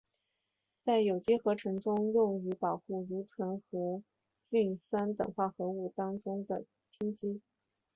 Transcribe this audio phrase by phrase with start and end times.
[0.79, 4.01] 在有机合成中用于保护如醇和
[4.49, 7.39] 羧酸等化合物当中的羟基。